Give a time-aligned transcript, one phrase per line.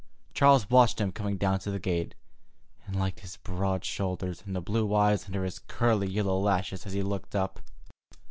[0.33, 2.15] Charles watched him coming down to the gate,
[2.87, 6.93] and liked his broad shoulders, and the blue eyes under his curly yellow lashes as
[6.93, 7.59] he looked up.